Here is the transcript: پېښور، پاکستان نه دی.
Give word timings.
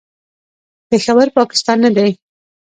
پېښور، 0.89 1.27
پاکستان 1.37 1.77
نه 1.85 1.89
دی. 1.95 2.11